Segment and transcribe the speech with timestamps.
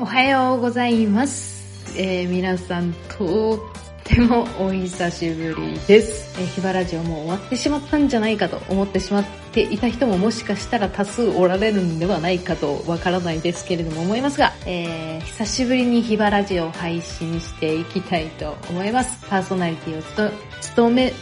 [0.00, 1.98] おはようございます。
[1.98, 3.58] えー、皆さん、とっ
[4.04, 6.40] てもお久しぶりです。
[6.40, 19.26] えー、ヒバラジオもう終わってしまったんじゃないかと思ってしまっていた人ももしかしたら多数おられるんではないかとわからないですけれども思いますが、えー、久しぶりにヒバラジオを配信していきたいと思います。
[19.28, 20.30] パーソナリティを、
[20.60, 21.12] 務め、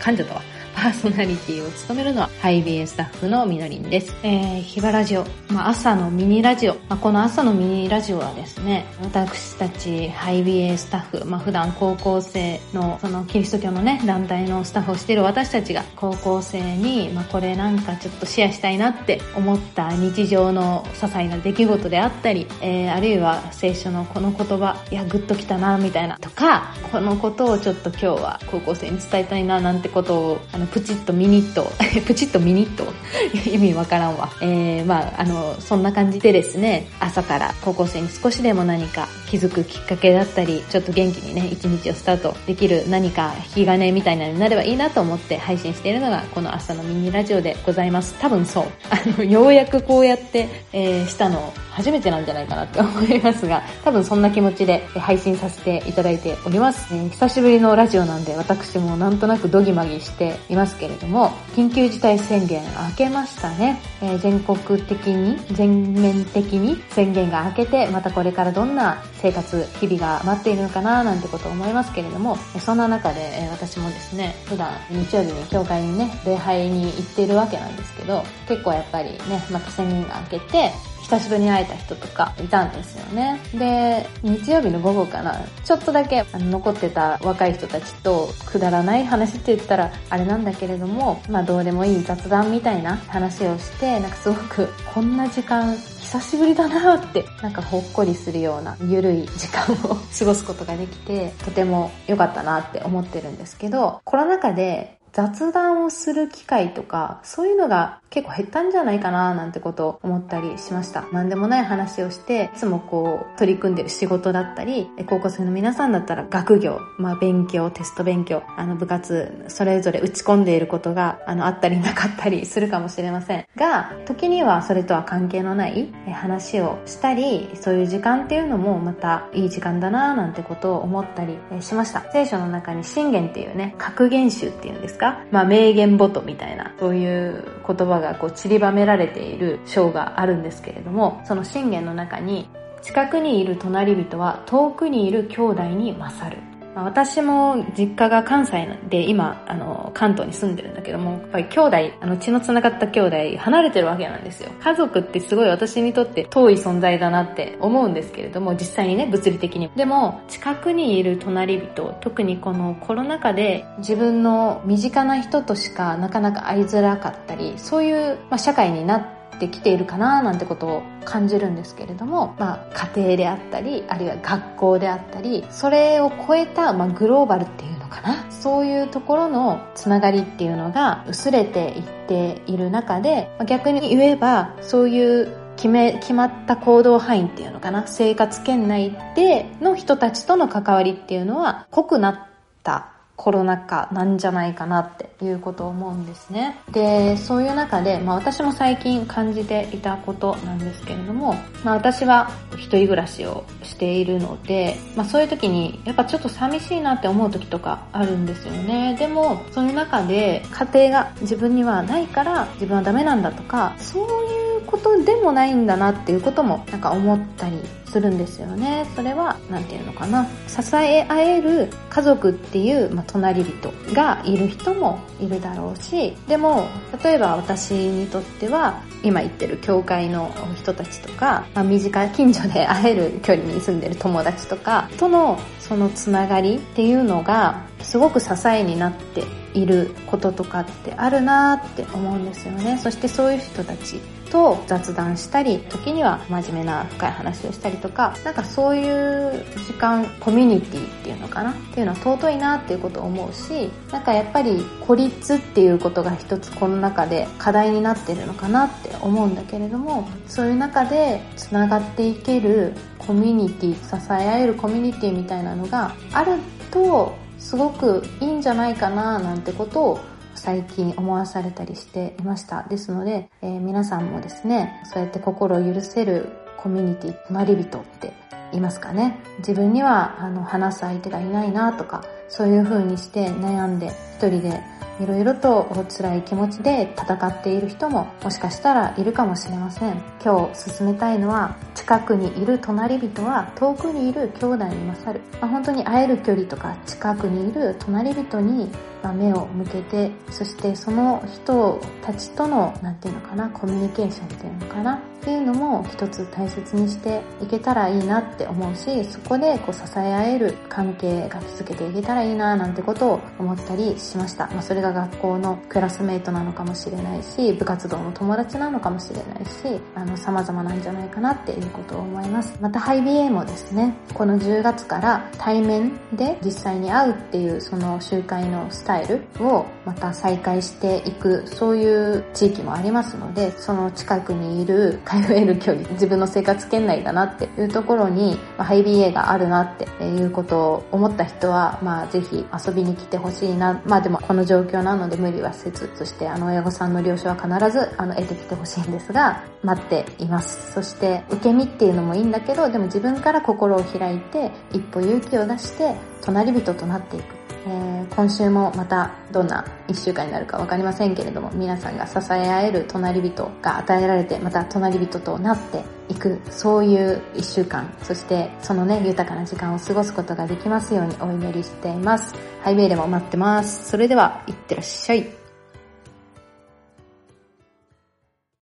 [0.00, 0.53] 噛んじゃったわ。
[0.84, 4.14] パーソナリティを務めるのは、ハイビエスタッフのみのりんです。
[4.22, 31.70] えー、ヒバラジオ、まあ、朝のミニラジオ、まあ、この朝のミニラジオはですね、私たちハイビエスタッフ、まあ、普段高校生の、そのキリスト教のね、団体のスタッフをしている私たちが、高校生に、まあ、これなんかちょっとシェアしたいなって思った日常の些細な出来事であったり、えー、あるいは聖書のこの言葉、いや、グッときたな、みたいな、とか、このことをちょっと今日は高校生に伝えたいな、なんてことを、あの、プチッとミニッと、
[32.04, 32.84] プチッとミニッと、
[33.48, 34.32] 意味わからんわ。
[34.40, 48.16] えー、まああの、そんな感じでですね、朝から高校生に少しでも何か気づくきっかけだったり、ちょっと元気にね、一日をスタートできる何か引き金みたいなのになればいいなと思って配信しているのが、この朝のミニラジオでございます。
[48.18, 48.64] 多分そう。
[48.90, 56.92] あの、ようやくこうやって、えー、したの初めてなんじゃないかなって思いますが、多分そんな気持ちで配信させていただいております。
[56.92, 63.80] えー、久しぶりのラジオなんで、私もなんとなくドギマギしていますますけれども、緊急事態宣言明けましたね。
[64.00, 79.18] えー、全国的に、全面的に宣言が明けて、またこれからどんな生活、日々が待っているのかななんてことを思いますけれども、そんな中で、えー、私もですね、普段日曜日に教会にね、礼拝に行っているわけなんですけど、結構やっぱりね、
[79.50, 80.72] また宣言が明けて、
[81.04, 83.38] 久しぶりに会えた人とかいたんですよね。
[83.52, 111.02] で、日曜日の午後かな、ちょっとだけあの残ってた若い人たちとくだらない話って言ったらあれなんだけれども、まあどうでもいい雑談みたいな話をして、なんかすごくこんな時間久しぶりだなって、なんかほっこりするようなゆるい時間を 過ごすことができて、とても良かったなって思ってるんですけど、コロナ禍で雑談をする機会とか、そういうのが結構減ったんじゃないかななんてことを思ったりしました。
[111.12, 123.46] なんでもない話をして、いつもこう取り組んでる仕事だったり、高校生の皆さんだったら学業、まあ勉強、テスト勉強、あの部活、それぞれ打ち込んでいることがあのあったりなかったりするかもしれません。
[123.56, 132.04] が、時にはそれとは関係のない話をしたり、そういう時間っていうのもまたいい時間だななんてことを思ったりしました。
[132.12, 135.03] 聖書の中に信玄っていうね、格言集っていうんですか？
[135.30, 142.48] まあ名言ボトみたいな、そういう言葉がこう散りばめられている章があるんですけれども、その信玄の中に、
[142.82, 146.38] 近くにいる隣人は遠くにいる兄弟に勝る。
[146.74, 154.50] 私も実家が関西で今、あの、関東に住んでるんだけども、やっぱり兄弟、あの、血の繋がった兄弟、離れてるわけなんですよ。
[154.60, 159.70] 家族ってすごい私にとって遠い存在だなって思うんですけれども、実際にね、物理的に。
[159.76, 178.30] でも、近くにいる隣人、特にこのコロナ禍で自分の身近な人としかなかなか会いづらかったり、そういう、まあ、社会になってってきているかななんてことを感じるんですけれども、まあ、家庭であったりあるいは学校であったりそれを超えた、まあ、グローバルっていうのかな？
[178.30, 187.86] そういうところのつながりっていうのが薄れていっている中で、まあ、逆に言えばそういう決め、決まった行動範囲っていうのかな？
[187.86, 192.18] 生活圏内での人たちとの関わりっていうのは濃くなっ
[192.62, 196.58] たコロナ禍なんじゃないかなっていうことを思うんですね。
[196.72, 208.96] で、そういう中で、まあ私も最近感じていたことなんですけれども、まあ私は一人暮らしをしているので、まあそういう時にやっぱちょっと寂しいなって思う時とかあるんですよね。
[208.98, 218.86] でも、その中で家庭が自分にはないから自分はダメなんだとか、そういうことでもないんだなっていうこともなんか思ったりするんですよね。
[218.96, 220.26] それは、なんていうのかな。
[220.48, 226.68] 支え合える家族っていう、まあ、隣人がいる人もいるだろうし、でも、
[227.02, 242.78] 例えば私にとっては、今行ってる教会の人たちとか、まあ、身近、近所で会える距離に住んでる友達とか、とのそのつながりっていうのが、すごく支えになっていることとかってあるなって思うんですよね。
[242.78, 251.52] そしてそういう人たちと雑談したり、時には真面目な深い話をしたりとか、なんかそういう時間、コミュニティっていうのかな？
[251.52, 266.38] っていうのは尊いなっていうことを思うし、なんかやっぱり孤立っていうことが一つこの中で課題になってるのかなって思うんだけれども、そういう中で繋がっていけるコミュニティ、支え合えるコミュニティみたいなのがある
[266.72, 267.14] と、
[267.44, 270.00] すごくいいんじゃないかななんてことを
[270.34, 272.62] 最近思わされたりしていました。
[272.62, 278.14] ですので、えー、皆さんもですね、そうやって心を許せるコミュニティ、隣人って
[278.52, 279.18] いますかね。
[279.38, 284.60] 自分にはあの話す相手がいないなとか、そういう風にして悩んで一人で
[285.00, 290.00] いろいろと辛い気持ちで戦っている人ももしかしたらいるかもしれません。
[290.24, 295.20] 今日進めたいのは近くにいる隣人は遠くにいる兄弟に勝る。
[295.40, 298.70] まあ、本当に会える距離とか近くにいる隣人に
[299.12, 314.46] 目を向けて、そしてその人たちとの、なんていうのかな、コミュニケーションっていうのかな、っていうのも一つ大切にしていけたらいいなって思うし、そこでこう支え合える関係が築けていけたらいいななんてことを思ったりしました。
[314.48, 322.56] まあ、それが学校のクラスメイトなのかもしれないし、部活動の友達なのかもしれないし、あの、様々なんじゃないかなっていうことを思います。
[322.60, 343.80] またハイビエもですね、この10月から対面で実際に会うっていうその集会のスタイルをまた再開していく、そういう地域もありますので、その近くにいる通える距離、自分の生活圏内だなっていうところに、まあ、ハイビエがあるなっていうことを思った人は、まあぜひ遊びに来てほしいな。
[343.86, 350.72] まあでもこの状況なので無理はせず、そしてあの親御さんの了承は必ずあの得てきてほしいんですが、待っています。
[350.72, 357.44] そして受け身っていうのもいいんだけど、でも自分から心を開いて、一歩勇気を出して、隣人となっていく。
[357.66, 372.34] えー、今週もまたどんな一週間になるかわかりませんけれども、皆さんが支え合える隣人が与えられて、また隣人となって行く、そういう一週間、そしてそのね、豊かな時間を過ごすことができますようにお祈りしています。
[372.62, 373.88] ハイウェイでも待ってます。
[373.88, 375.43] それでは、いってらっしゃい。